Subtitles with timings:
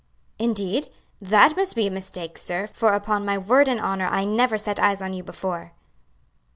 [0.39, 0.87] "Indeed!
[1.21, 4.79] that must be a mistake, sir, for upon my word and honor I never set
[4.79, 5.73] eyes on you before."